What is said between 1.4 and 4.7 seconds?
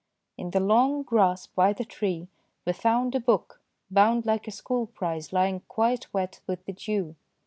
by the tree we found a book bound like a